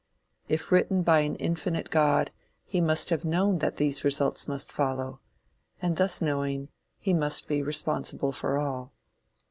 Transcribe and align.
If 0.47 0.71
written 0.71 1.03
by 1.03 1.19
an 1.19 1.35
infinite 1.35 1.91
God, 1.91 2.31
he 2.65 2.81
must 2.81 3.11
have 3.11 3.23
known 3.23 3.59
that 3.59 3.77
these 3.77 4.03
results 4.03 4.47
must 4.47 4.71
follow; 4.71 5.19
and 5.79 5.95
thus 5.95 6.23
knowing, 6.23 6.69
he 6.97 7.13
must 7.13 7.47
be 7.47 7.61
responsible 7.61 8.31
for 8.31 8.57
all. 8.57 8.93